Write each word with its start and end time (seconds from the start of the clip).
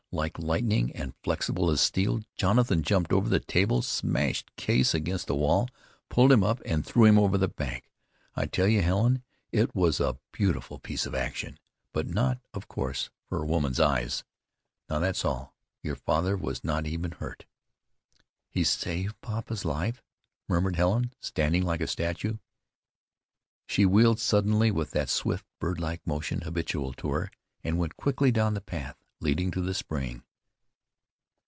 Like 0.13 0.37
lightning, 0.37 0.91
and 0.91 1.13
flexible 1.23 1.71
as 1.71 1.79
steel, 1.79 2.19
Jonathan 2.35 2.83
jumped 2.83 3.13
over 3.13 3.29
the 3.29 3.39
table, 3.39 3.81
smashed 3.81 4.53
Case 4.57 4.93
against 4.93 5.27
the 5.27 5.35
wall, 5.35 5.69
pulled 6.09 6.33
him 6.33 6.43
up 6.43 6.61
and 6.65 6.85
threw 6.85 7.05
him 7.05 7.17
over 7.17 7.37
the 7.37 7.47
bank. 7.47 7.89
I 8.35 8.45
tell 8.45 8.67
you, 8.67 8.81
Helen, 8.81 9.23
it 9.53 9.73
was 9.73 10.01
a 10.01 10.17
beautiful 10.33 10.79
piece 10.79 11.05
of 11.05 11.15
action; 11.15 11.59
but 11.93 12.07
not, 12.09 12.39
of 12.53 12.67
course, 12.67 13.09
for 13.29 13.41
a 13.41 13.45
woman's 13.47 13.79
eyes. 13.79 14.25
Now 14.89 14.99
that's 14.99 15.23
all. 15.23 15.55
Your 15.81 15.95
father 15.95 16.35
was 16.35 16.61
not 16.61 16.85
even 16.85 17.11
hurt." 17.11 17.45
"He 18.49 18.65
saved 18.65 19.15
papa's 19.21 19.63
life," 19.63 20.03
murmured 20.49 20.75
Helen, 20.75 21.13
standing 21.21 21.63
like 21.63 21.79
a 21.79 21.87
statue. 21.87 22.35
She 23.65 23.85
wheeled 23.85 24.19
suddenly 24.19 24.71
with 24.71 24.91
that 24.91 25.07
swift 25.09 25.45
bird 25.59 25.79
like 25.79 26.05
motion 26.05 26.41
habitual 26.41 26.91
to 26.95 27.11
her, 27.11 27.31
and 27.63 27.77
went 27.77 27.95
quickly 27.95 28.29
down 28.29 28.55
the 28.55 28.59
path 28.61 28.97
leading 29.23 29.51
to 29.51 29.61
the 29.61 29.71
spring. 29.71 30.23